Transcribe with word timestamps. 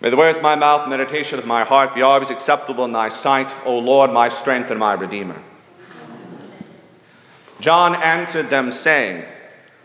May 0.00 0.08
the 0.08 0.16
words 0.16 0.38
of 0.38 0.42
my 0.42 0.54
mouth 0.54 0.82
and 0.82 0.90
meditation 0.90 1.38
of 1.38 1.46
my 1.46 1.62
heart 1.64 1.94
be 1.94 2.00
always 2.00 2.30
acceptable 2.30 2.86
in 2.86 2.92
thy 2.92 3.10
sight, 3.10 3.54
O 3.66 3.78
Lord, 3.78 4.10
my 4.12 4.30
strength 4.30 4.70
and 4.70 4.80
my 4.80 4.94
redeemer. 4.94 5.40
John 7.60 7.94
answered 7.94 8.48
them, 8.48 8.72
saying, 8.72 9.24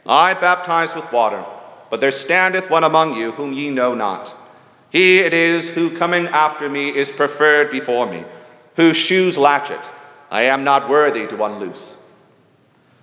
I 0.05 0.33
baptize 0.33 0.95
with 0.95 1.11
water, 1.11 1.43
but 1.89 1.99
there 1.99 2.11
standeth 2.11 2.69
one 2.69 2.85
among 2.85 3.15
you 3.15 3.33
whom 3.33 3.51
ye 3.51 3.69
know 3.69 3.93
not. 3.93 4.33
He 4.89 5.19
it 5.19 5.33
is 5.33 5.67
who 5.69 5.97
coming 5.97 6.27
after 6.27 6.69
me 6.69 6.95
is 6.95 7.09
preferred 7.09 7.69
before 7.69 8.09
me, 8.09 8.23
whose 8.77 8.95
shoes 8.95 9.37
latchet 9.37 9.81
I 10.31 10.43
am 10.43 10.63
not 10.63 10.89
worthy 10.89 11.27
to 11.27 11.43
unloose. 11.43 11.93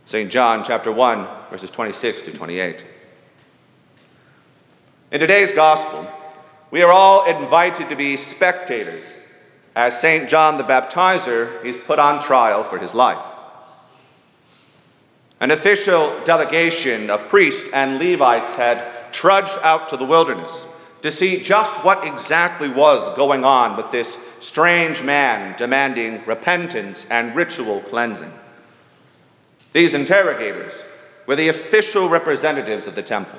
St. 0.07 0.31
John 0.31 0.65
chapter 0.65 0.91
1, 0.91 1.29
verses 1.51 1.71
26 1.71 2.23
to 2.23 2.33
28. 2.33 2.83
In 5.13 5.21
today's 5.21 5.55
gospel, 5.55 6.11
we 6.73 6.83
are 6.83 6.91
all 6.91 7.27
invited 7.27 7.91
to 7.91 7.97
be 7.97 8.17
spectators 8.17 9.05
as 9.77 10.01
St. 10.01 10.29
John 10.29 10.57
the 10.57 10.65
Baptizer 10.65 11.63
is 11.65 11.77
put 11.77 11.99
on 11.99 12.23
trial 12.23 12.65
for 12.65 12.79
his 12.79 12.95
life. 12.95 13.23
An 15.39 15.51
official 15.51 16.19
delegation 16.25 17.11
of 17.11 17.29
priests 17.29 17.69
and 17.75 17.99
Levites 17.99 18.51
had 18.55 19.13
trudged 19.13 19.53
out 19.63 19.91
to 19.91 19.99
the 19.99 20.05
wilderness 20.05 20.51
to 21.03 21.13
see 21.13 21.43
just 21.43 21.85
what 21.85 22.07
exactly 22.07 22.71
was 22.71 23.17
going 23.17 23.45
on 23.45 23.77
with 23.77 23.91
this 23.93 24.17
strange 24.41 25.03
man 25.03 25.55
demanding 25.59 26.25
repentance 26.25 27.05
and 27.11 27.37
ritual 27.37 27.83
cleansing. 27.83 28.33
These 29.75 29.93
interrogators 29.93 30.73
were 31.27 31.37
the 31.37 31.49
official 31.49 32.09
representatives 32.09 32.87
of 32.87 32.95
the 32.95 33.03
temple, 33.03 33.39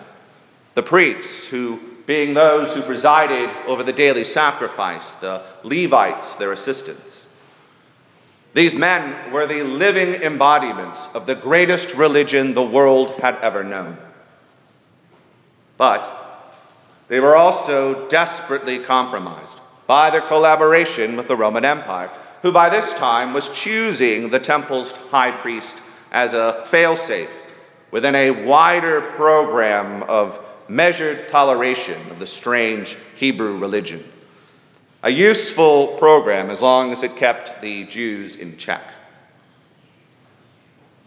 the 0.75 0.83
priests, 0.83 1.45
who, 1.45 1.79
being 2.05 2.33
those 2.33 2.75
who 2.75 2.81
presided 2.81 3.49
over 3.67 3.83
the 3.83 3.93
daily 3.93 4.23
sacrifice, 4.23 5.05
the 5.21 5.43
Levites, 5.63 6.35
their 6.35 6.51
assistants. 6.51 7.25
These 8.53 8.73
men 8.75 9.31
were 9.31 9.47
the 9.47 9.63
living 9.63 10.21
embodiments 10.21 10.99
of 11.13 11.25
the 11.25 11.35
greatest 11.35 11.93
religion 11.95 12.53
the 12.53 12.63
world 12.63 13.19
had 13.19 13.35
ever 13.37 13.63
known. 13.63 13.97
But 15.77 16.53
they 17.07 17.19
were 17.19 17.35
also 17.35 18.07
desperately 18.09 18.79
compromised 18.79 19.53
by 19.87 20.11
their 20.11 20.21
collaboration 20.21 21.17
with 21.17 21.27
the 21.27 21.35
Roman 21.35 21.65
Empire, 21.65 22.11
who 22.41 22.51
by 22.51 22.69
this 22.69 22.89
time 22.95 23.33
was 23.33 23.49
choosing 23.49 24.29
the 24.29 24.39
temple's 24.39 24.91
high 25.09 25.31
priest 25.31 25.75
as 26.11 26.33
a 26.33 26.67
failsafe 26.69 27.29
within 27.91 28.15
a 28.15 28.45
wider 28.45 29.01
program 29.11 30.03
of 30.03 30.39
measured 30.69 31.29
toleration 31.29 31.99
of 32.11 32.19
the 32.19 32.27
strange 32.27 32.95
Hebrew 33.17 33.57
religion. 33.57 34.03
A 35.03 35.09
useful 35.09 35.97
program 35.97 36.49
as 36.49 36.61
long 36.61 36.91
as 36.91 37.03
it 37.03 37.15
kept 37.15 37.61
the 37.61 37.85
Jews 37.85 38.35
in 38.35 38.57
check. 38.57 38.83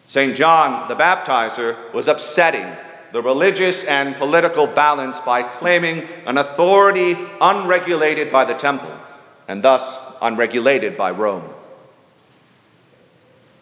St. 0.08 0.36
John 0.36 0.88
the 0.88 0.94
Baptizer 0.94 1.92
was 1.92 2.08
upsetting 2.08 2.66
the 3.12 3.22
religious 3.22 3.84
and 3.84 4.16
political 4.16 4.66
balance 4.66 5.16
by 5.24 5.42
claiming 5.42 6.08
an 6.26 6.38
authority 6.38 7.16
unregulated 7.40 8.30
by 8.30 8.44
the 8.44 8.54
temple 8.54 8.94
and 9.48 9.62
thus 9.62 9.98
unregulated 10.20 10.96
by 10.96 11.10
Rome 11.10 11.52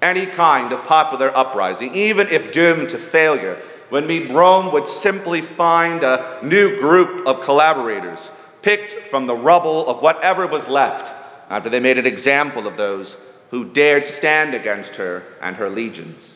any 0.04 0.26
kind 0.26 0.72
of 0.72 0.84
popular 0.84 1.34
uprising, 1.34 1.94
even 1.94 2.28
if 2.28 2.52
doomed 2.52 2.90
to 2.90 2.98
failure, 2.98 3.60
mean 3.90 4.32
Rome 4.32 4.72
would 4.72 4.88
simply 4.88 5.42
find 5.42 6.02
a 6.02 6.40
new 6.42 6.78
group 6.78 7.26
of 7.26 7.42
collaborators 7.42 8.18
picked 8.62 9.08
from 9.08 9.26
the 9.26 9.36
rubble 9.36 9.86
of 9.88 10.02
whatever 10.02 10.46
was 10.46 10.66
left 10.68 11.10
after 11.50 11.68
they 11.68 11.80
made 11.80 11.98
an 11.98 12.06
example 12.06 12.66
of 12.66 12.76
those 12.76 13.16
who 13.50 13.72
dared 13.72 14.06
stand 14.06 14.54
against 14.54 14.96
her 14.96 15.22
and 15.40 15.54
her 15.56 15.68
legions. 15.68 16.34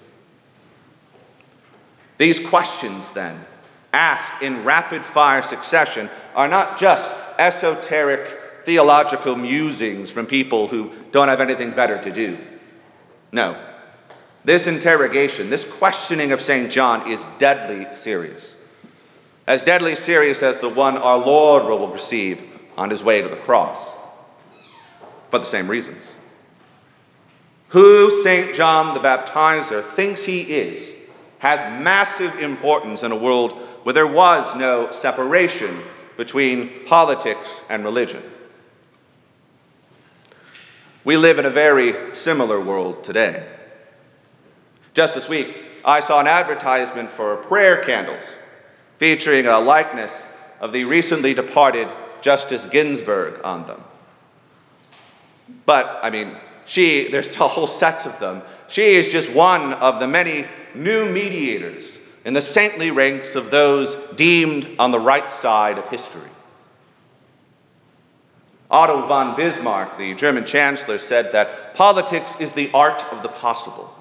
These 2.19 2.47
questions, 2.49 3.11
then, 3.13 3.45
asked 3.93 4.43
in 4.43 4.65
rapid 4.65 5.05
fire 5.07 5.43
succession, 5.43 6.11
are 6.35 6.49
not 6.49 6.79
just 6.79 7.15
esoteric 7.39 8.65
theological 8.65 9.37
musings 9.37 10.11
from 10.11 10.27
people 10.27 10.69
who 10.69 10.93
don't 11.11 11.29
have 11.29 11.41
anything 11.41 11.71
better 11.71 12.01
to 12.03 12.13
do. 12.13 12.37
No. 13.33 13.68
This 14.49 14.67
interrogation, 14.67 15.51
this 15.51 15.67
questioning 15.67 16.33
of 16.33 16.41
St. 16.41 16.73
John 16.73 17.13
is 17.13 17.21
deadly 17.39 17.87
serious. 17.97 18.55
As 19.47 19.61
deadly 19.61 19.95
serious 19.95 20.43
as 20.43 20.57
the 20.57 20.71
one 20.71 20.97
our 20.97 21.19
Lord 21.19 21.65
will 21.65 21.93
receive 21.93 22.41
on 22.75 22.89
his 22.89 23.03
way 23.03 23.21
to 23.21 23.29
the 23.29 23.37
cross. 23.37 23.79
For 25.29 25.39
the 25.39 25.45
same 25.45 25.69
reasons. 25.69 26.03
Who 27.69 28.23
St. 28.23 28.55
John 28.55 28.95
the 28.95 29.01
Baptizer 29.01 29.95
thinks 29.95 30.25
he 30.25 30.41
is 30.41 30.97
has 31.41 31.83
massive 31.83 32.39
importance 32.39 33.03
in 33.03 33.13
a 33.13 33.17
world 33.17 33.53
where 33.83 33.93
there 33.93 34.07
was 34.07 34.57
no 34.57 34.91
separation 34.93 35.79
between 36.17 36.87
politics 36.87 37.51
and 37.69 37.85
religion. 37.85 38.23
We 41.05 41.19
live 41.19 41.39
in 41.39 41.45
a 41.45 41.51
very 41.51 42.17
similar 42.17 42.59
world 42.59 43.05
today. 43.05 43.47
Just 44.95 45.15
this 45.15 45.29
week, 45.29 45.57
I 45.85 46.01
saw 46.01 46.21
an 46.21 46.27
advertisement 46.27 47.11
for 47.13 47.37
prayer 47.37 47.85
candles 47.85 48.25
featuring 48.99 49.47
a 49.47 49.61
likeness 49.61 50.13
of 50.61 50.73
the 50.73 50.85
recently 50.85 51.35
departed 51.35 51.89
Justice 52.21 52.67
Ginsburg 52.67 53.41
on 53.45 53.67
them. 53.67 53.83
But, 55.65 56.01
I 56.03 56.11
mean, 56.11 56.37
she, 56.67 57.11
there's 57.11 57.35
a 57.37 57.49
whole 57.49 57.67
sets 57.67 58.07
of 58.07 58.19
them. 58.19 58.43
She 58.69 58.97
is 58.97 59.13
just 59.13 59.31
one 59.31 59.73
of 59.75 60.01
the 60.01 60.07
many 60.07 60.47
new 60.75 61.11
mediators 61.11 61.99
in 62.25 62.35
the 62.35 62.43
saintly 62.43 62.91
ranks 62.91 63.37
of 63.37 63.51
those 63.51 63.97
deemed 64.17 64.69
on 64.79 64.91
the 64.91 65.01
right 65.01 65.31
side 65.31 65.79
of 65.79 65.89
history. 65.89 66.31
Otto 68.71 69.07
von 69.07 69.35
Bismarck, 69.35 69.97
the 69.97 70.15
German 70.15 70.45
chancellor, 70.45 70.99
said 70.99 71.33
that 71.33 71.75
politics 71.75 72.33
is 72.39 72.53
the 72.53 72.71
art 72.75 73.01
of 73.13 73.23
the 73.23 73.31
possible. 73.31 73.95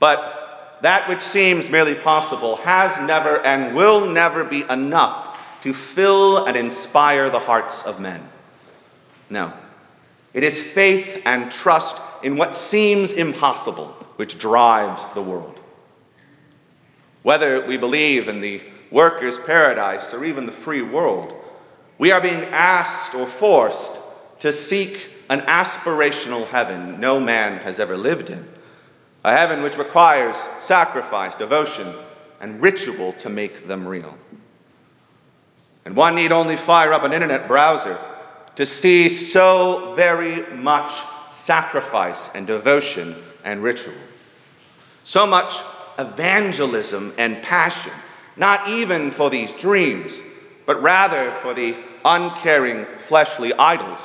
But 0.00 0.78
that 0.82 1.08
which 1.08 1.20
seems 1.20 1.68
merely 1.68 1.94
possible 1.94 2.56
has 2.56 3.06
never 3.06 3.44
and 3.44 3.76
will 3.76 4.06
never 4.06 4.42
be 4.42 4.62
enough 4.62 5.38
to 5.62 5.74
fill 5.74 6.46
and 6.46 6.56
inspire 6.56 7.30
the 7.30 7.38
hearts 7.38 7.82
of 7.82 8.00
men. 8.00 8.26
No. 9.28 9.52
It 10.32 10.42
is 10.42 10.60
faith 10.60 11.22
and 11.24 11.52
trust 11.52 11.96
in 12.22 12.36
what 12.36 12.56
seems 12.56 13.12
impossible 13.12 13.88
which 14.16 14.38
drives 14.38 15.02
the 15.14 15.22
world. 15.22 15.60
Whether 17.22 17.66
we 17.66 17.76
believe 17.76 18.28
in 18.28 18.40
the 18.40 18.62
workers' 18.90 19.38
paradise 19.44 20.12
or 20.14 20.24
even 20.24 20.46
the 20.46 20.52
free 20.52 20.82
world, 20.82 21.34
we 21.98 22.12
are 22.12 22.20
being 22.20 22.44
asked 22.44 23.14
or 23.14 23.26
forced 23.26 24.00
to 24.40 24.52
seek 24.52 24.98
an 25.28 25.42
aspirational 25.42 26.46
heaven 26.46 26.98
no 26.98 27.20
man 27.20 27.58
has 27.58 27.78
ever 27.78 27.96
lived 27.96 28.30
in. 28.30 28.48
A 29.24 29.36
heaven 29.36 29.62
which 29.62 29.76
requires 29.76 30.36
sacrifice, 30.66 31.34
devotion, 31.34 31.94
and 32.40 32.62
ritual 32.62 33.12
to 33.14 33.28
make 33.28 33.66
them 33.68 33.86
real. 33.86 34.14
And 35.84 35.94
one 35.94 36.14
need 36.14 36.32
only 36.32 36.56
fire 36.56 36.92
up 36.92 37.02
an 37.02 37.12
internet 37.12 37.46
browser 37.46 37.98
to 38.56 38.66
see 38.66 39.12
so 39.12 39.94
very 39.94 40.46
much 40.56 40.92
sacrifice 41.32 42.20
and 42.34 42.46
devotion 42.46 43.14
and 43.44 43.62
ritual. 43.62 43.94
So 45.04 45.26
much 45.26 45.52
evangelism 45.98 47.14
and 47.18 47.42
passion, 47.42 47.92
not 48.36 48.68
even 48.68 49.10
for 49.10 49.30
these 49.30 49.50
dreams, 49.52 50.14
but 50.66 50.82
rather 50.82 51.36
for 51.42 51.54
the 51.54 51.76
uncaring 52.04 52.86
fleshly 53.08 53.52
idols 53.54 54.00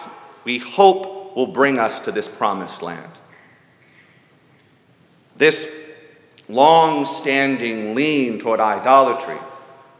we 0.45 0.59
hope 0.59 1.35
will 1.35 1.47
bring 1.47 1.79
us 1.79 1.99
to 2.05 2.11
this 2.11 2.27
promised 2.27 2.81
land. 2.81 3.11
This 5.35 5.67
long 6.47 7.05
standing 7.05 7.95
lean 7.95 8.39
toward 8.39 8.59
idolatry 8.59 9.37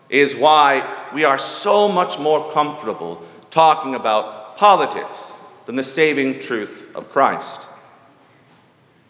is 0.10 0.36
why 0.36 1.10
we 1.14 1.24
are 1.24 1.40
so 1.40 1.90
much 1.90 2.20
more 2.20 2.52
comfortable 2.54 3.24
talking 3.52 3.96
about 3.96 4.58
politics 4.58 5.20
than 5.66 5.76
the 5.76 5.84
saving 5.84 6.40
truth 6.40 6.86
of 6.94 7.10
Christ. 7.10 7.62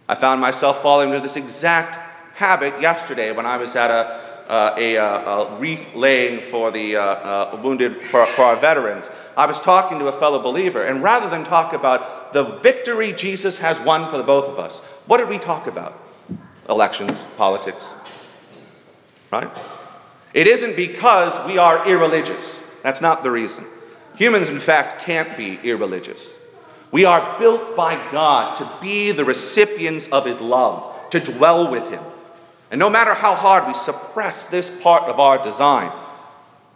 I 0.07 0.15
found 0.15 0.39
myself 0.39 0.81
falling 0.81 1.09
into 1.09 1.21
this 1.21 1.35
exact 1.35 1.95
habit 2.35 2.79
yesterday 2.81 3.31
when 3.31 3.45
I 3.45 3.57
was 3.57 3.75
at 3.75 3.91
a 3.91 4.25
uh, 4.47 4.75
a, 4.77 4.97
uh, 4.97 5.03
a, 5.05 5.59
wreath 5.59 5.95
laying 5.95 6.51
for 6.51 6.71
the 6.71 6.95
uh, 6.95 7.01
uh, 7.01 7.61
wounded, 7.63 8.01
for, 8.03 8.25
for 8.27 8.43
our 8.43 8.55
veterans, 8.55 9.05
I 9.35 9.45
was 9.47 9.59
talking 9.61 9.99
to 9.99 10.07
a 10.07 10.19
fellow 10.19 10.39
believer, 10.41 10.83
and 10.83 11.01
rather 11.01 11.29
than 11.29 11.45
talk 11.45 11.73
about 11.73 12.31
the 12.33 12.43
victory 12.59 13.11
Jesus 13.13 13.57
has 13.57 13.79
won 13.79 14.09
for 14.11 14.17
the 14.17 14.23
both 14.23 14.47
of 14.47 14.59
us, 14.59 14.79
what 15.07 15.17
did 15.17 15.29
we 15.29 15.39
talk 15.39 15.67
about? 15.67 15.99
Elections, 16.69 17.17
politics. 17.37 17.85
Right? 19.31 19.49
It 20.33 20.47
isn't 20.47 20.75
because 20.75 21.47
we 21.47 21.57
are 21.57 21.87
irreligious. 21.87 22.43
That's 22.83 23.01
not 23.01 23.23
the 23.23 23.31
reason. 23.31 23.65
Humans, 24.17 24.49
in 24.49 24.59
fact, 24.59 25.03
can't 25.03 25.35
be 25.37 25.59
irreligious. 25.63 26.25
We 26.91 27.05
are 27.05 27.39
built 27.39 27.75
by 27.75 27.95
God 28.11 28.55
to 28.57 28.71
be 28.81 29.11
the 29.11 29.25
recipients 29.25 30.07
of 30.11 30.25
His 30.25 30.39
love, 30.39 31.09
to 31.11 31.19
dwell 31.19 31.69
with 31.69 31.89
Him. 31.89 32.03
And 32.71 32.79
no 32.79 32.89
matter 32.89 33.13
how 33.13 33.35
hard 33.35 33.67
we 33.67 33.73
suppress 33.79 34.47
this 34.47 34.69
part 34.81 35.03
of 35.03 35.19
our 35.19 35.43
design, 35.43 35.91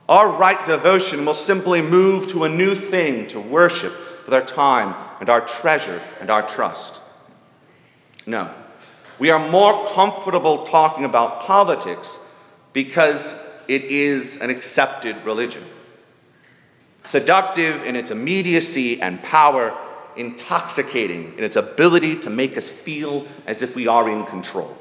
our 0.07 0.29
right 0.29 0.65
devotion 0.65 1.25
will 1.25 1.35
simply 1.35 1.81
move 1.81 2.29
to 2.29 2.43
a 2.43 2.49
new 2.49 2.75
thing 2.75 3.27
to 3.29 3.39
worship 3.39 3.93
with 4.25 4.33
our 4.33 4.45
time 4.45 4.95
and 5.19 5.29
our 5.29 5.41
treasure 5.41 6.01
and 6.19 6.29
our 6.29 6.47
trust. 6.47 6.95
No. 8.25 8.53
We 9.19 9.31
are 9.31 9.49
more 9.49 9.93
comfortable 9.93 10.65
talking 10.65 11.03
about 11.03 11.45
politics 11.45 12.07
because 12.71 13.21
it 13.67 13.83
is 13.83 14.37
an 14.37 14.49
accepted 14.49 15.17
religion. 15.25 15.63
Seductive 17.03 17.83
in 17.83 17.95
its 17.95 18.11
immediacy 18.11 19.01
and 19.01 19.21
power, 19.21 19.77
intoxicating 20.15 21.37
in 21.37 21.43
its 21.43 21.57
ability 21.57 22.21
to 22.21 22.29
make 22.29 22.57
us 22.57 22.69
feel 22.69 23.27
as 23.45 23.61
if 23.61 23.75
we 23.75 23.87
are 23.87 24.09
in 24.09 24.25
control. 24.25 24.75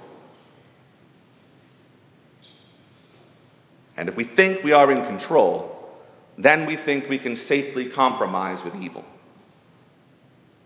And 3.96 4.08
if 4.08 4.17
we 4.17 4.25
think 4.25 4.62
we 4.62 4.73
are 4.73 4.93
in 4.93 5.05
control, 5.05 5.75
then 6.37 6.67
we 6.67 6.76
think 6.76 7.08
we 7.08 7.19
can 7.19 7.35
safely 7.35 7.90
compromise 7.90 8.62
with 8.62 8.76
evil. 8.76 9.05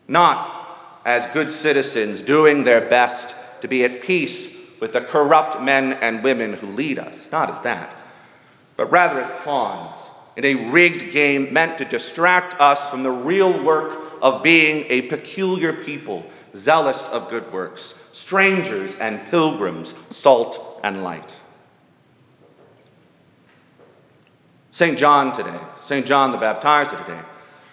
Not 0.07 1.01
as 1.07 1.33
good 1.33 1.51
citizens 1.51 2.21
doing 2.21 2.65
their 2.65 2.89
best 2.91 3.35
to 3.63 3.69
be 3.69 3.85
at 3.85 4.03
peace 4.03 4.55
with 4.81 4.93
the 4.93 5.01
corrupt 5.01 5.63
men 5.63 5.95
and 5.95 6.23
women 6.23 6.53
who 6.53 6.67
lead 6.73 6.99
us, 6.99 7.29
not 7.31 7.49
as 7.49 7.63
that, 7.63 7.95
but 8.77 8.91
rather 8.91 9.21
as 9.21 9.43
pawns 9.43 9.97
in 10.37 10.45
a 10.45 10.71
rigged 10.71 11.13
game 11.13 11.53
meant 11.53 11.79
to 11.79 11.85
distract 11.85 12.61
us 12.61 12.91
from 12.91 13.05
the 13.05 13.11
real 13.11 13.63
work 13.63 13.99
of 14.21 14.43
being 14.43 14.85
a 14.89 15.03
peculiar 15.03 15.85
people, 15.85 16.25
zealous 16.57 16.99
of 17.13 17.31
good 17.31 17.51
works, 17.53 17.95
strangers 18.13 18.93
and 18.99 19.21
pilgrims, 19.31 19.95
salt 20.11 20.81
and 20.83 21.05
light. 21.05 21.37
St. 24.73 24.99
John 24.99 25.37
today, 25.37 25.61
St. 25.87 26.05
John 26.05 26.33
the 26.33 26.39
Baptizer 26.39 27.05
today, 27.07 27.21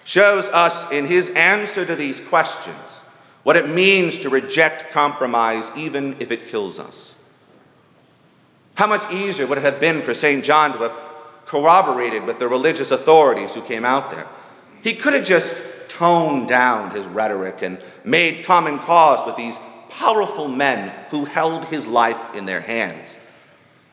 shows 0.03 0.45
us 0.45 0.91
in 0.91 1.07
his 1.07 1.29
answer 1.29 1.85
to 1.85 1.95
these 1.95 2.19
questions 2.19 2.77
what 3.49 3.57
it 3.57 3.67
means 3.67 4.19
to 4.19 4.29
reject 4.29 4.91
compromise 4.91 5.67
even 5.75 6.15
if 6.19 6.29
it 6.29 6.49
kills 6.49 6.77
us. 6.77 7.13
How 8.75 8.85
much 8.85 9.11
easier 9.11 9.47
would 9.47 9.57
it 9.57 9.63
have 9.63 9.79
been 9.79 10.03
for 10.03 10.13
St. 10.13 10.43
John 10.43 10.73
to 10.73 10.77
have 10.83 10.95
corroborated 11.47 12.25
with 12.25 12.37
the 12.37 12.47
religious 12.47 12.91
authorities 12.91 13.49
who 13.49 13.63
came 13.63 13.85
out 13.85 14.11
there? 14.11 14.27
He 14.83 14.93
could 14.93 15.13
have 15.13 15.25
just 15.25 15.59
toned 15.87 16.47
down 16.47 16.91
his 16.91 17.03
rhetoric 17.07 17.63
and 17.63 17.81
made 18.03 18.45
common 18.45 18.77
cause 18.77 19.25
with 19.25 19.35
these 19.35 19.55
powerful 19.89 20.47
men 20.47 20.93
who 21.09 21.25
held 21.25 21.65
his 21.65 21.87
life 21.87 22.35
in 22.35 22.45
their 22.45 22.61
hands. 22.61 23.09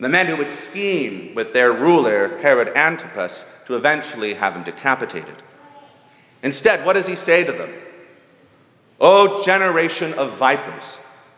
The 0.01 0.11
men 0.11 0.27
who 0.27 0.37
would 0.37 0.53
scheme 0.53 1.35
with 1.35 1.55
their 1.55 1.73
ruler, 1.73 2.37
Herod 2.41 2.77
Antipas, 2.77 3.33
to 3.69 3.77
eventually 3.77 4.35
have 4.35 4.53
him 4.53 4.65
decapitated. 4.65 5.43
Instead, 6.43 6.85
what 6.85 6.93
does 6.93 7.07
he 7.07 7.17
say 7.17 7.43
to 7.43 7.53
them? 7.53 7.73
O 9.01 9.43
generation 9.45 10.15
of 10.15 10.39
vipers, 10.39 10.83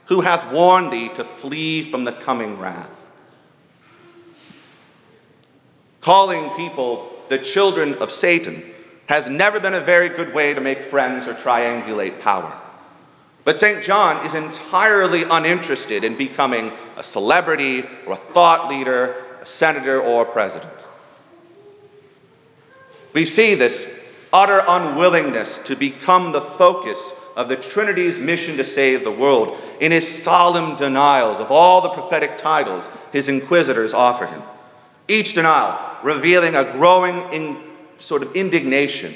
who 0.06 0.20
hath 0.20 0.52
warned 0.52 0.93
thee 0.93 1.08
to 1.16 1.25
flee 1.40 1.90
from 1.90 2.05
the 2.05 2.12
coming 2.12 2.58
wrath? 2.58 2.88
Calling 6.00 6.50
people 6.56 7.10
the 7.28 7.38
children 7.38 7.94
of 7.94 8.10
Satan 8.10 8.62
has 9.06 9.26
never 9.26 9.58
been 9.58 9.75
a 9.75 9.81
very 9.81 10.08
good 10.08 10.32
way 10.32 10.55
to 10.55 10.60
make 10.60 10.90
friends 10.90 11.26
or 11.26 11.34
triangulate 11.34 12.20
power. 12.20 12.56
But 13.44 13.58
St. 13.58 13.82
John 13.82 14.26
is 14.26 14.34
entirely 14.34 15.25
uninterested 15.25 16.05
in 16.05 16.16
becoming 16.16 16.70
a 16.96 17.02
celebrity 17.02 17.84
or 18.06 18.12
a 18.12 18.32
thought 18.34 18.69
leader, 18.69 19.25
a 19.40 19.46
senator 19.46 20.00
or 20.00 20.22
a 20.22 20.32
president. 20.32 20.72
We 23.14 23.25
see 23.25 23.55
this 23.55 23.87
utter 24.32 24.62
unwillingness 24.66 25.60
to 25.64 25.76
become 25.76 26.32
the 26.32 26.43
focus 26.43 26.99
of 27.38 27.49
the 27.49 27.56
Trinity's 27.56 28.19
mission 28.19 28.56
to 28.56 28.64
save 28.64 29.05
the 29.05 29.12
world 29.12 29.56
in 29.81 29.93
his 29.93 30.25
solemn 30.25 30.75
denials 30.75 31.38
of 31.38 31.52
all 31.52 31.81
the 31.81 31.90
prophetic 31.90 32.37
titles 32.37 32.85
his 33.12 33.29
inquisitors 33.29 33.94
offer 33.94 34.26
him. 34.26 34.43
Each 35.06 35.35
denial 35.35 35.79
revealing 36.02 36.56
a 36.56 36.73
growing 36.73 37.32
in, 37.32 37.62
sort 38.00 38.25
of 38.25 38.35
indignation 38.35 39.14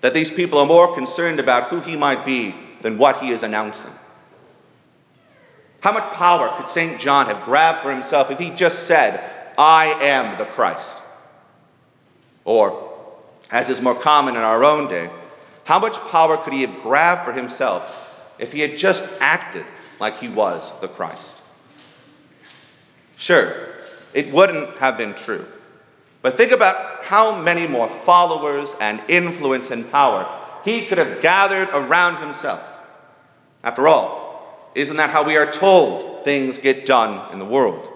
that 0.00 0.14
these 0.14 0.30
people 0.30 0.60
are 0.60 0.66
more 0.66 0.94
concerned 0.94 1.40
about 1.40 1.68
who 1.68 1.80
he 1.80 1.96
might 1.96 2.24
be 2.24 2.54
than 2.82 2.98
what 2.98 3.20
he 3.20 3.30
is 3.30 3.42
announcing. 3.42 3.90
How 5.80 5.90
much 5.90 6.12
power 6.12 6.56
could 6.60 6.70
St. 6.70 7.00
John 7.00 7.26
have 7.26 7.44
grabbed 7.44 7.82
for 7.82 7.92
himself 7.92 8.30
if 8.30 8.38
he 8.38 8.50
just 8.50 8.86
said, 8.86 9.28
I 9.58 9.86
am 9.86 10.38
the 10.38 10.44
Christ? 10.44 10.98
Or, 12.44 12.92
as 13.50 13.68
is 13.68 13.80
more 13.80 13.96
common 13.96 14.36
in 14.36 14.42
our 14.42 14.62
own 14.62 14.88
day, 14.88 15.10
how 15.66 15.80
much 15.80 15.94
power 16.12 16.36
could 16.36 16.52
he 16.52 16.62
have 16.62 16.80
grabbed 16.80 17.24
for 17.24 17.32
himself 17.32 18.08
if 18.38 18.52
he 18.52 18.60
had 18.60 18.78
just 18.78 19.02
acted 19.20 19.66
like 19.98 20.16
he 20.18 20.28
was 20.28 20.62
the 20.80 20.86
Christ? 20.86 21.34
Sure, 23.16 23.74
it 24.14 24.32
wouldn't 24.32 24.78
have 24.78 24.96
been 24.96 25.14
true. 25.14 25.44
But 26.22 26.36
think 26.36 26.52
about 26.52 27.02
how 27.02 27.40
many 27.40 27.66
more 27.66 27.88
followers 28.04 28.68
and 28.80 29.02
influence 29.08 29.72
and 29.72 29.90
power 29.90 30.28
he 30.64 30.86
could 30.86 30.98
have 30.98 31.20
gathered 31.20 31.68
around 31.70 32.24
himself. 32.24 32.60
After 33.64 33.88
all, 33.88 34.70
isn't 34.76 34.98
that 34.98 35.10
how 35.10 35.24
we 35.24 35.36
are 35.36 35.52
told 35.52 36.24
things 36.24 36.60
get 36.60 36.86
done 36.86 37.32
in 37.32 37.40
the 37.40 37.44
world? 37.44 37.88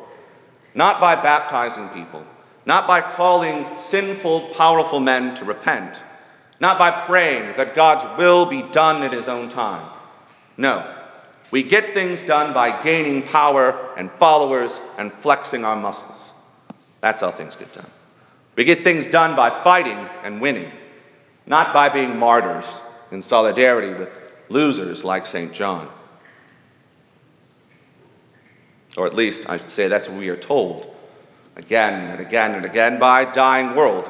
Not 0.75 1.01
by 1.01 1.15
baptizing 1.15 1.89
people, 1.91 2.27
not 2.67 2.89
by 2.89 3.01
calling 3.01 3.65
sinful, 3.79 4.55
powerful 4.55 4.99
men 4.99 5.37
to 5.37 5.45
repent, 5.45 5.95
not 6.61 6.79
by 6.79 7.07
praying 7.07 7.57
that 7.57 7.75
God's 7.75 8.19
will 8.19 8.47
be 8.47 8.63
done 8.63 9.03
in 9.03 9.13
his 9.13 9.29
own 9.29 9.51
time. 9.51 9.91
No, 10.57 10.97
we 11.51 11.63
get 11.63 11.95
things 11.95 12.21
done 12.27 12.53
by 12.53 12.83
gaining 12.83 13.23
power 13.25 13.95
and 13.97 14.11
followers 14.19 14.71
and 14.99 15.13
flexing 15.23 15.65
our 15.65 15.77
muscles. 15.77 16.19
That's 17.01 17.21
how 17.21 17.31
things 17.33 17.57
get 17.57 17.73
done. 17.73 17.91
We 18.57 18.65
get 18.65 18.85
things 18.85 19.07
done 19.07 19.35
by 19.37 19.63
fighting 19.65 19.99
and 20.23 20.41
winning 20.41 20.71
not 21.51 21.75
by 21.75 21.89
being 21.89 22.17
martyrs 22.17 22.65
in 23.11 23.23
solidarity 23.23 23.93
with 23.99 24.09
losers 24.49 25.03
like 25.03 25.27
St. 25.27 25.53
John. 25.53 25.89
Or 28.97 29.07
at 29.07 29.15
least, 29.15 29.43
I 29.49 29.59
should 29.59 29.71
say, 29.71 29.89
that's 29.89 30.09
what 30.09 30.19
we 30.19 30.29
are 30.29 30.37
told 30.37 30.95
again 31.57 32.11
and 32.11 32.21
again 32.21 32.55
and 32.55 32.65
again 32.65 32.99
by 33.01 33.25
dying 33.25 33.75
world, 33.75 34.09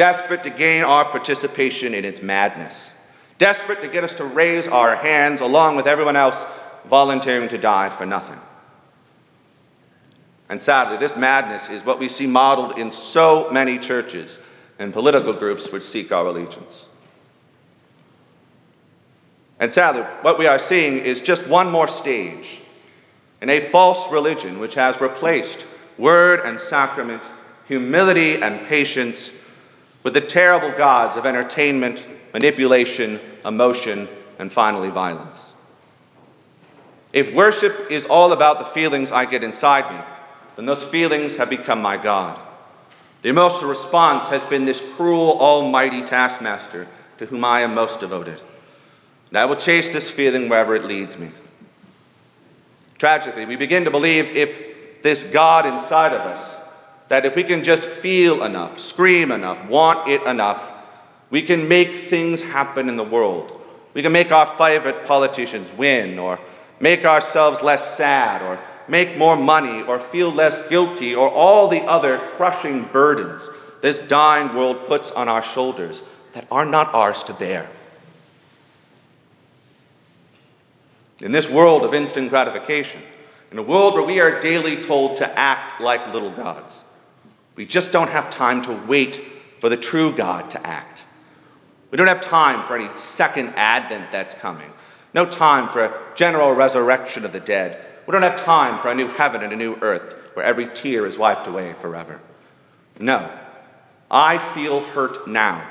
desperate 0.00 0.42
to 0.42 0.48
gain 0.48 0.82
our 0.82 1.04
participation 1.04 1.92
in 1.92 2.06
its 2.06 2.22
madness, 2.22 2.72
desperate 3.36 3.82
to 3.82 3.88
get 3.88 4.02
us 4.02 4.14
to 4.14 4.24
raise 4.24 4.66
our 4.66 4.96
hands 4.96 5.42
along 5.42 5.76
with 5.76 5.86
everyone 5.86 6.16
else 6.16 6.36
volunteering 6.88 7.50
to 7.50 7.58
die 7.58 7.94
for 7.98 8.06
nothing. 8.06 8.38
And 10.48 10.62
sadly, 10.62 10.96
this 10.96 11.14
madness 11.18 11.68
is 11.68 11.84
what 11.84 11.98
we 11.98 12.08
see 12.08 12.26
modeled 12.26 12.78
in 12.78 12.90
so 12.90 13.50
many 13.52 13.78
churches 13.78 14.38
and 14.78 14.90
political 14.90 15.34
groups 15.34 15.70
which 15.70 15.82
seek 15.82 16.10
our 16.12 16.28
allegiance. 16.28 16.86
And 19.58 19.70
sadly, 19.70 20.00
what 20.22 20.38
we 20.38 20.46
are 20.46 20.58
seeing 20.58 21.00
is 21.00 21.20
just 21.20 21.46
one 21.46 21.70
more 21.70 21.88
stage 21.88 22.62
in 23.42 23.50
a 23.50 23.68
false 23.68 24.10
religion 24.10 24.60
which 24.60 24.76
has 24.76 24.98
replaced 24.98 25.58
word 25.98 26.40
and 26.46 26.58
sacrament, 26.70 27.22
humility 27.66 28.40
and 28.40 28.66
patience 28.66 29.28
with 30.02 30.14
the 30.14 30.20
terrible 30.20 30.70
gods 30.76 31.16
of 31.16 31.26
entertainment, 31.26 32.04
manipulation, 32.32 33.20
emotion, 33.44 34.08
and 34.38 34.52
finally 34.52 34.90
violence. 34.90 35.36
If 37.12 37.34
worship 37.34 37.90
is 37.90 38.06
all 38.06 38.32
about 38.32 38.58
the 38.58 38.64
feelings 38.66 39.10
I 39.12 39.24
get 39.26 39.42
inside 39.42 39.92
me, 39.92 40.00
then 40.56 40.66
those 40.66 40.84
feelings 40.84 41.36
have 41.36 41.50
become 41.50 41.82
my 41.82 41.96
God. 41.96 42.40
The 43.22 43.28
emotional 43.28 43.68
response 43.68 44.28
has 44.28 44.42
been 44.44 44.64
this 44.64 44.82
cruel, 44.96 45.38
almighty 45.38 46.02
taskmaster 46.02 46.86
to 47.18 47.26
whom 47.26 47.44
I 47.44 47.62
am 47.62 47.74
most 47.74 48.00
devoted. 48.00 48.40
And 49.28 49.38
I 49.38 49.44
will 49.44 49.56
chase 49.56 49.90
this 49.92 50.10
feeling 50.10 50.48
wherever 50.48 50.74
it 50.74 50.84
leads 50.84 51.18
me. 51.18 51.30
Tragically, 52.98 53.44
we 53.44 53.56
begin 53.56 53.84
to 53.84 53.90
believe 53.90 54.36
if 54.36 55.02
this 55.02 55.22
God 55.24 55.66
inside 55.66 56.12
of 56.12 56.20
us, 56.20 56.49
that 57.10 57.26
if 57.26 57.34
we 57.34 57.42
can 57.42 57.64
just 57.64 57.82
feel 57.82 58.44
enough, 58.44 58.78
scream 58.78 59.32
enough, 59.32 59.68
want 59.68 60.08
it 60.08 60.22
enough, 60.22 60.62
we 61.28 61.42
can 61.42 61.66
make 61.66 62.08
things 62.08 62.40
happen 62.40 62.88
in 62.88 62.96
the 62.96 63.04
world. 63.04 63.60
We 63.94 64.02
can 64.02 64.12
make 64.12 64.30
our 64.30 64.56
favorite 64.56 65.06
politicians 65.06 65.68
win, 65.76 66.20
or 66.20 66.38
make 66.78 67.04
ourselves 67.04 67.60
less 67.62 67.96
sad, 67.96 68.42
or 68.42 68.60
make 68.86 69.18
more 69.18 69.36
money, 69.36 69.82
or 69.82 69.98
feel 69.98 70.32
less 70.32 70.68
guilty, 70.68 71.16
or 71.16 71.28
all 71.28 71.66
the 71.66 71.82
other 71.82 72.18
crushing 72.36 72.84
burdens 72.92 73.42
this 73.82 73.98
dying 74.08 74.54
world 74.54 74.86
puts 74.86 75.10
on 75.10 75.28
our 75.28 75.42
shoulders 75.42 76.02
that 76.34 76.46
are 76.48 76.64
not 76.64 76.94
ours 76.94 77.20
to 77.24 77.32
bear. 77.32 77.68
In 81.18 81.32
this 81.32 81.50
world 81.50 81.84
of 81.84 81.92
instant 81.92 82.30
gratification, 82.30 83.00
in 83.50 83.58
a 83.58 83.64
world 83.64 83.94
where 83.94 84.04
we 84.04 84.20
are 84.20 84.40
daily 84.40 84.84
told 84.84 85.16
to 85.16 85.38
act 85.38 85.80
like 85.80 86.12
little 86.12 86.30
gods, 86.30 86.72
we 87.60 87.66
just 87.66 87.92
don't 87.92 88.08
have 88.08 88.30
time 88.30 88.62
to 88.62 88.72
wait 88.88 89.20
for 89.60 89.68
the 89.68 89.76
true 89.76 90.16
God 90.16 90.50
to 90.52 90.66
act. 90.66 91.02
We 91.90 91.98
don't 91.98 92.06
have 92.06 92.22
time 92.22 92.66
for 92.66 92.74
any 92.74 92.88
second 92.98 93.48
advent 93.48 94.10
that's 94.10 94.32
coming. 94.32 94.72
No 95.12 95.26
time 95.26 95.68
for 95.68 95.84
a 95.84 96.02
general 96.14 96.54
resurrection 96.54 97.26
of 97.26 97.34
the 97.34 97.40
dead. 97.40 97.84
We 98.06 98.12
don't 98.12 98.22
have 98.22 98.42
time 98.46 98.80
for 98.80 98.88
a 98.88 98.94
new 98.94 99.08
heaven 99.08 99.42
and 99.42 99.52
a 99.52 99.56
new 99.56 99.74
earth 99.82 100.14
where 100.32 100.46
every 100.46 100.68
tear 100.68 101.06
is 101.06 101.18
wiped 101.18 101.48
away 101.48 101.74
forever. 101.82 102.18
No. 102.98 103.30
I 104.10 104.54
feel 104.54 104.80
hurt 104.80 105.28
now. 105.28 105.70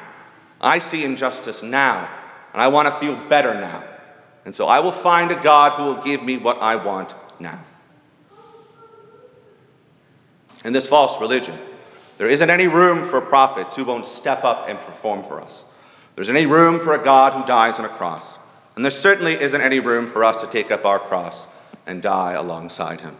I 0.61 0.77
see 0.77 1.03
injustice 1.03 1.63
now, 1.63 2.07
and 2.53 2.61
I 2.61 2.67
want 2.67 2.87
to 2.87 2.99
feel 2.99 3.15
better 3.29 3.55
now. 3.55 3.83
And 4.45 4.55
so 4.55 4.67
I 4.67 4.81
will 4.81 4.91
find 4.91 5.31
a 5.31 5.41
God 5.41 5.71
who 5.71 5.85
will 5.85 6.03
give 6.03 6.21
me 6.21 6.37
what 6.37 6.59
I 6.61 6.75
want 6.75 7.15
now. 7.39 7.65
In 10.63 10.71
this 10.71 10.85
false 10.85 11.19
religion, 11.19 11.57
there 12.19 12.27
isn't 12.27 12.49
any 12.49 12.67
room 12.67 13.09
for 13.09 13.21
prophets 13.21 13.77
who 13.77 13.85
won't 13.85 14.05
step 14.05 14.43
up 14.43 14.67
and 14.67 14.77
perform 14.77 15.23
for 15.23 15.41
us. 15.41 15.63
There's 16.15 16.29
any 16.29 16.45
room 16.45 16.81
for 16.81 16.93
a 16.93 17.01
God 17.01 17.31
who 17.31 17.47
dies 17.47 17.79
on 17.79 17.85
a 17.85 17.97
cross. 17.97 18.25
And 18.75 18.83
there 18.83 18.91
certainly 18.91 19.39
isn't 19.39 19.61
any 19.61 19.79
room 19.79 20.11
for 20.11 20.25
us 20.25 20.41
to 20.41 20.51
take 20.51 20.69
up 20.69 20.83
our 20.83 20.99
cross 20.99 21.37
and 21.87 22.01
die 22.01 22.33
alongside 22.33 22.99
him. 22.99 23.15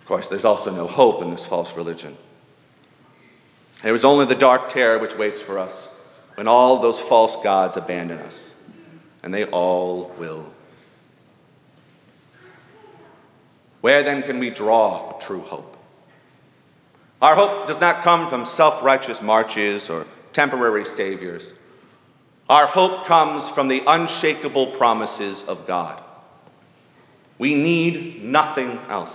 Of 0.00 0.06
course, 0.06 0.28
there's 0.28 0.44
also 0.44 0.70
no 0.70 0.86
hope 0.86 1.22
in 1.22 1.30
this 1.30 1.46
false 1.46 1.74
religion. 1.74 2.18
There 3.82 3.94
is 3.94 4.04
only 4.04 4.26
the 4.26 4.34
dark 4.34 4.70
terror 4.70 4.98
which 4.98 5.16
waits 5.16 5.40
for 5.40 5.58
us 5.58 5.72
when 6.34 6.48
all 6.48 6.82
those 6.82 7.00
false 7.00 7.42
gods 7.42 7.78
abandon 7.78 8.18
us. 8.18 8.34
And 9.22 9.32
they 9.32 9.46
all 9.46 10.12
will. 10.18 10.52
Where 13.80 14.02
then 14.02 14.22
can 14.22 14.38
we 14.38 14.50
draw 14.50 15.18
true 15.20 15.40
hope? 15.40 15.76
Our 17.20 17.34
hope 17.34 17.66
does 17.66 17.80
not 17.80 18.04
come 18.04 18.30
from 18.30 18.46
self 18.46 18.82
righteous 18.82 19.20
marches 19.20 19.90
or 19.90 20.06
temporary 20.32 20.84
saviors. 20.84 21.42
Our 22.48 22.66
hope 22.66 23.06
comes 23.06 23.48
from 23.50 23.68
the 23.68 23.82
unshakable 23.86 24.68
promises 24.78 25.42
of 25.48 25.66
God. 25.66 26.02
We 27.38 27.54
need 27.54 28.24
nothing 28.24 28.78
else. 28.88 29.14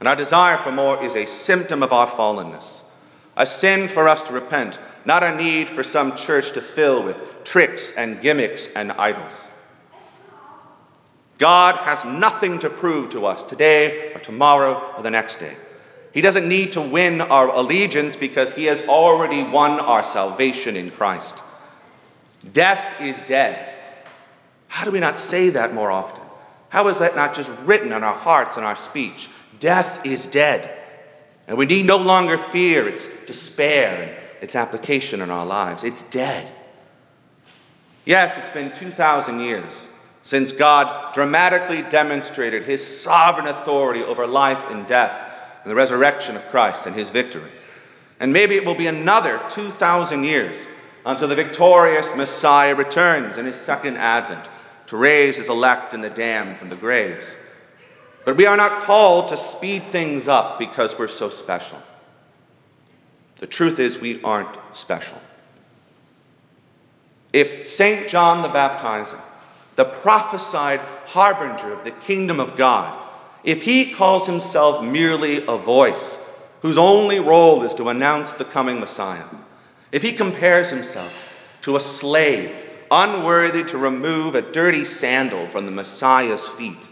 And 0.00 0.08
our 0.08 0.16
desire 0.16 0.58
for 0.58 0.72
more 0.72 1.02
is 1.04 1.14
a 1.14 1.26
symptom 1.26 1.82
of 1.82 1.92
our 1.92 2.08
fallenness, 2.08 2.64
a 3.36 3.46
sin 3.46 3.88
for 3.88 4.08
us 4.08 4.26
to 4.26 4.32
repent, 4.32 4.78
not 5.04 5.22
a 5.22 5.36
need 5.36 5.68
for 5.68 5.84
some 5.84 6.16
church 6.16 6.52
to 6.52 6.62
fill 6.62 7.04
with 7.04 7.16
tricks 7.44 7.92
and 7.96 8.20
gimmicks 8.22 8.66
and 8.74 8.92
idols. 8.92 9.34
God 11.38 11.76
has 11.76 12.02
nothing 12.04 12.58
to 12.60 12.70
prove 12.70 13.10
to 13.12 13.26
us 13.26 13.48
today 13.48 14.12
or 14.14 14.20
tomorrow 14.20 14.94
or 14.96 15.02
the 15.02 15.10
next 15.10 15.38
day. 15.38 15.56
He 16.12 16.20
doesn't 16.20 16.48
need 16.48 16.72
to 16.72 16.80
win 16.80 17.20
our 17.20 17.48
allegiance 17.48 18.16
because 18.16 18.52
he 18.52 18.64
has 18.64 18.80
already 18.88 19.44
won 19.44 19.78
our 19.78 20.02
salvation 20.12 20.76
in 20.76 20.90
Christ. 20.90 21.34
Death 22.52 23.00
is 23.00 23.16
dead. 23.26 23.74
How 24.66 24.84
do 24.84 24.90
we 24.90 25.00
not 25.00 25.18
say 25.18 25.50
that 25.50 25.74
more 25.74 25.90
often? 25.90 26.22
How 26.68 26.88
is 26.88 26.98
that 26.98 27.16
not 27.16 27.34
just 27.34 27.50
written 27.64 27.92
on 27.92 28.02
our 28.02 28.14
hearts 28.14 28.56
and 28.56 28.64
our 28.64 28.76
speech? 28.76 29.28
Death 29.60 30.04
is 30.04 30.26
dead. 30.26 30.78
And 31.46 31.56
we 31.56 31.66
need 31.66 31.86
no 31.86 31.96
longer 31.96 32.38
fear 32.38 32.88
its 32.88 33.02
despair 33.26 34.02
and 34.02 34.42
its 34.42 34.54
application 34.54 35.20
in 35.20 35.30
our 35.30 35.46
lives. 35.46 35.84
It's 35.84 36.02
dead. 36.04 36.50
Yes, 38.04 38.36
it's 38.38 38.54
been 38.54 38.72
2,000 38.72 39.40
years 39.40 39.72
since 40.22 40.52
God 40.52 41.14
dramatically 41.14 41.82
demonstrated 41.82 42.64
his 42.64 42.84
sovereign 43.02 43.46
authority 43.46 44.02
over 44.02 44.26
life 44.26 44.70
and 44.70 44.86
death 44.86 45.29
and 45.62 45.70
the 45.70 45.74
resurrection 45.74 46.36
of 46.36 46.42
Christ 46.50 46.86
and 46.86 46.94
his 46.94 47.10
victory. 47.10 47.50
And 48.18 48.32
maybe 48.32 48.56
it 48.56 48.64
will 48.64 48.74
be 48.74 48.86
another 48.86 49.40
2,000 49.50 50.24
years 50.24 50.56
until 51.06 51.28
the 51.28 51.34
victorious 51.34 52.06
Messiah 52.16 52.74
returns 52.74 53.38
in 53.38 53.46
his 53.46 53.56
second 53.56 53.96
advent 53.96 54.46
to 54.88 54.96
raise 54.96 55.36
his 55.36 55.48
elect 55.48 55.94
and 55.94 56.04
the 56.04 56.10
damned 56.10 56.58
from 56.58 56.68
the 56.68 56.76
graves. 56.76 57.24
But 58.24 58.36
we 58.36 58.46
are 58.46 58.56
not 58.56 58.84
called 58.84 59.30
to 59.30 59.36
speed 59.36 59.84
things 59.90 60.28
up 60.28 60.58
because 60.58 60.98
we're 60.98 61.08
so 61.08 61.30
special. 61.30 61.78
The 63.36 63.46
truth 63.46 63.78
is, 63.78 63.98
we 63.98 64.22
aren't 64.22 64.58
special. 64.74 65.18
If 67.32 67.66
St. 67.66 68.08
John 68.08 68.42
the 68.42 68.48
Baptizer, 68.48 69.20
the 69.76 69.84
prophesied 69.84 70.80
harbinger 71.06 71.72
of 71.72 71.84
the 71.84 71.92
kingdom 71.92 72.38
of 72.38 72.58
God, 72.58 73.09
if 73.44 73.62
he 73.62 73.92
calls 73.92 74.26
himself 74.26 74.84
merely 74.84 75.44
a 75.46 75.56
voice 75.56 76.18
whose 76.62 76.76
only 76.78 77.20
role 77.20 77.62
is 77.62 77.74
to 77.74 77.88
announce 77.88 78.32
the 78.34 78.44
coming 78.44 78.80
Messiah, 78.80 79.24
if 79.92 80.02
he 80.02 80.12
compares 80.12 80.68
himself 80.68 81.12
to 81.62 81.76
a 81.76 81.80
slave 81.80 82.54
unworthy 82.90 83.64
to 83.64 83.78
remove 83.78 84.34
a 84.34 84.42
dirty 84.42 84.84
sandal 84.84 85.46
from 85.48 85.64
the 85.64 85.70
Messiah's 85.70 86.46
feet, 86.58 86.86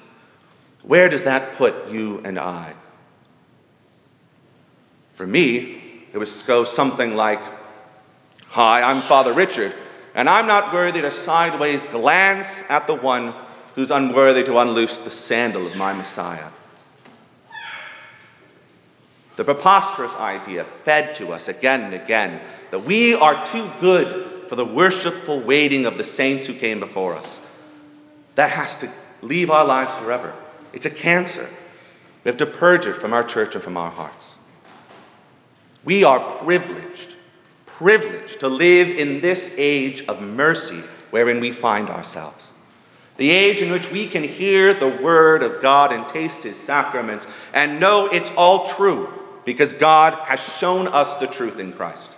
where 0.82 1.08
does 1.08 1.24
that 1.24 1.56
put 1.56 1.88
you 1.88 2.20
and 2.24 2.38
I? 2.38 2.74
For 5.16 5.26
me, 5.26 5.82
it 6.12 6.18
would 6.18 6.30
go 6.46 6.64
something 6.64 7.14
like 7.14 7.40
Hi, 8.50 8.80
I'm 8.80 9.02
Father 9.02 9.34
Richard, 9.34 9.74
and 10.14 10.26
I'm 10.26 10.46
not 10.46 10.72
worthy 10.72 11.02
to 11.02 11.10
sideways 11.10 11.84
glance 11.88 12.48
at 12.70 12.86
the 12.86 12.94
one 12.94 13.34
who's 13.78 13.92
unworthy 13.92 14.42
to 14.42 14.58
unloose 14.58 14.98
the 15.04 15.10
sandal 15.10 15.64
of 15.64 15.76
my 15.76 15.92
Messiah. 15.92 16.50
The 19.36 19.44
preposterous 19.44 20.10
idea 20.14 20.66
fed 20.84 21.14
to 21.18 21.32
us 21.32 21.46
again 21.46 21.82
and 21.82 21.94
again 21.94 22.40
that 22.72 22.80
we 22.80 23.14
are 23.14 23.46
too 23.52 23.70
good 23.80 24.48
for 24.48 24.56
the 24.56 24.64
worshipful 24.64 25.42
waiting 25.42 25.86
of 25.86 25.96
the 25.96 26.02
saints 26.02 26.44
who 26.44 26.54
came 26.54 26.80
before 26.80 27.14
us. 27.14 27.28
That 28.34 28.50
has 28.50 28.76
to 28.78 28.90
leave 29.22 29.48
our 29.48 29.64
lives 29.64 29.96
forever. 30.02 30.34
It's 30.72 30.86
a 30.86 30.90
cancer. 30.90 31.48
We 32.24 32.30
have 32.30 32.38
to 32.38 32.46
purge 32.46 32.84
it 32.84 32.96
from 32.96 33.12
our 33.12 33.22
church 33.22 33.54
and 33.54 33.62
from 33.62 33.76
our 33.76 33.92
hearts. 33.92 34.26
We 35.84 36.02
are 36.02 36.18
privileged, 36.38 37.14
privileged 37.64 38.40
to 38.40 38.48
live 38.48 38.88
in 38.88 39.20
this 39.20 39.52
age 39.56 40.04
of 40.08 40.20
mercy 40.20 40.82
wherein 41.12 41.38
we 41.38 41.52
find 41.52 41.88
ourselves. 41.88 42.44
The 43.18 43.30
age 43.30 43.58
in 43.58 43.72
which 43.72 43.90
we 43.90 44.08
can 44.08 44.22
hear 44.22 44.72
the 44.72 44.88
word 44.88 45.42
of 45.42 45.60
God 45.60 45.92
and 45.92 46.08
taste 46.08 46.42
his 46.44 46.56
sacraments 46.56 47.26
and 47.52 47.80
know 47.80 48.06
it's 48.06 48.30
all 48.36 48.68
true 48.74 49.12
because 49.44 49.72
God 49.72 50.14
has 50.14 50.38
shown 50.40 50.86
us 50.86 51.18
the 51.18 51.26
truth 51.26 51.58
in 51.58 51.72
Christ. 51.72 52.10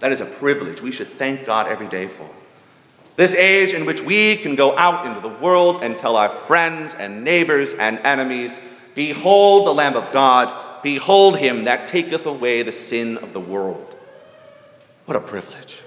That 0.00 0.12
is 0.12 0.20
a 0.20 0.26
privilege 0.26 0.82
we 0.82 0.92
should 0.92 1.18
thank 1.18 1.46
God 1.46 1.66
every 1.66 1.88
day 1.88 2.08
for. 2.08 2.28
This 3.16 3.32
age 3.32 3.72
in 3.72 3.86
which 3.86 4.02
we 4.02 4.36
can 4.36 4.54
go 4.54 4.76
out 4.76 5.06
into 5.06 5.20
the 5.20 5.34
world 5.34 5.82
and 5.82 5.98
tell 5.98 6.16
our 6.16 6.30
friends 6.46 6.94
and 6.98 7.24
neighbors 7.24 7.72
and 7.78 7.98
enemies, 8.00 8.52
Behold 8.94 9.66
the 9.66 9.72
Lamb 9.72 9.96
of 9.96 10.12
God, 10.12 10.82
behold 10.82 11.38
him 11.38 11.64
that 11.64 11.88
taketh 11.88 12.26
away 12.26 12.62
the 12.62 12.72
sin 12.72 13.16
of 13.16 13.32
the 13.32 13.40
world. 13.40 13.96
What 15.06 15.16
a 15.16 15.20
privilege. 15.20 15.78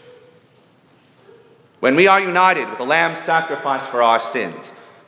When 1.80 1.96
we 1.96 2.08
are 2.08 2.20
united 2.20 2.68
with 2.70 2.80
the 2.80 2.86
Lamb 2.86 3.16
sacrificed 3.26 3.92
for 3.92 4.02
our 4.02 4.20
sins, 4.32 4.66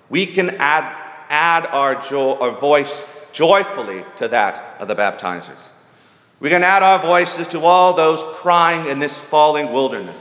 we 0.09 0.27
can 0.27 0.51
add, 0.51 0.83
add 1.29 1.65
our, 1.67 1.95
jo- 2.07 2.37
our 2.39 2.59
voice 2.59 2.91
joyfully 3.31 4.05
to 4.17 4.27
that 4.27 4.79
of 4.79 4.87
the 4.87 4.95
baptizers. 4.95 5.59
We 6.39 6.49
can 6.49 6.63
add 6.63 6.83
our 6.83 6.99
voices 6.99 7.47
to 7.49 7.61
all 7.61 7.93
those 7.93 8.19
crying 8.37 8.87
in 8.89 8.99
this 8.99 9.17
falling 9.29 9.73
wilderness 9.73 10.17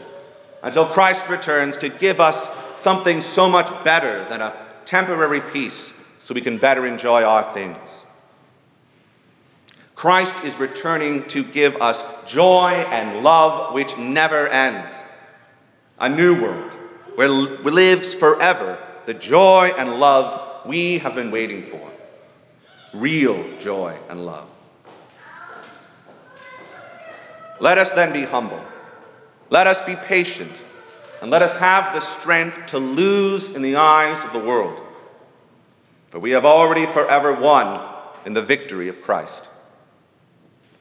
until 0.62 0.86
Christ 0.86 1.28
returns 1.28 1.76
to 1.78 1.90
give 1.90 2.18
us 2.18 2.36
something 2.80 3.20
so 3.20 3.48
much 3.48 3.84
better 3.84 4.26
than 4.28 4.40
a 4.40 4.56
temporary 4.86 5.40
peace 5.52 5.92
so 6.22 6.34
we 6.34 6.40
can 6.40 6.58
better 6.58 6.86
enjoy 6.86 7.22
our 7.22 7.52
things. 7.54 7.76
Christ 9.94 10.44
is 10.44 10.54
returning 10.56 11.28
to 11.28 11.44
give 11.44 11.76
us 11.76 12.02
joy 12.26 12.70
and 12.90 13.22
love 13.22 13.74
which 13.74 13.96
never 13.98 14.48
ends 14.48 14.94
a 16.00 16.08
new 16.08 16.40
world 16.40 16.72
where 17.14 17.28
lives 17.28 18.14
forever 18.14 18.78
the 19.06 19.14
joy 19.14 19.72
and 19.76 19.98
love 19.98 20.66
we 20.66 20.98
have 20.98 21.14
been 21.14 21.30
waiting 21.30 21.66
for. 21.70 21.90
Real 22.92 23.58
joy 23.58 23.98
and 24.08 24.24
love. 24.24 24.48
Let 27.60 27.78
us 27.78 27.90
then 27.92 28.12
be 28.12 28.22
humble. 28.22 28.62
Let 29.50 29.66
us 29.66 29.84
be 29.86 29.96
patient. 29.96 30.52
And 31.20 31.30
let 31.30 31.42
us 31.42 31.58
have 31.58 31.94
the 31.94 32.20
strength 32.20 32.68
to 32.68 32.78
lose 32.78 33.50
in 33.50 33.62
the 33.62 33.76
eyes 33.76 34.24
of 34.24 34.32
the 34.32 34.46
world. 34.46 34.80
For 36.10 36.20
we 36.20 36.30
have 36.30 36.44
already 36.44 36.86
forever 36.86 37.40
won 37.40 37.86
in 38.24 38.34
the 38.34 38.42
victory 38.42 38.88
of 38.88 39.02
Christ. 39.02 39.48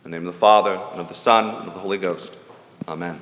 In 0.04 0.12
the 0.12 0.18
name 0.18 0.28
of 0.28 0.34
the 0.34 0.40
Father, 0.40 0.80
and 0.92 1.02
of 1.02 1.10
the 1.10 1.16
Son, 1.16 1.50
and 1.56 1.68
of 1.68 1.74
the 1.74 1.80
Holy 1.80 1.98
Ghost. 1.98 2.32
Amen. 2.88 3.20